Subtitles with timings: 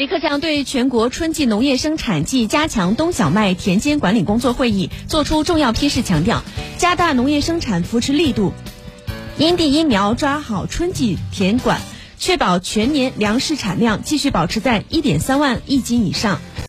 [0.00, 6.42] 李克强对全国春季农业生产暨加强冬小麦田间管理工作会议作出重要批示强调
[6.78, 8.54] 加大农业生产扶持力度。
[9.36, 11.82] 因地因苗抓好春季田管
[12.16, 16.40] 确保全年粮食产量继续保持在一点三万亿斤以上。